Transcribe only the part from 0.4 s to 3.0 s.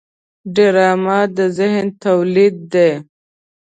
ډرامه د ذهن تولید دی